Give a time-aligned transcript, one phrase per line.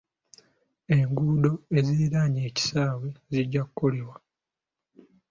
[0.95, 4.15] Enguudo eziriraanye ekisaawe zijja kukolebwa.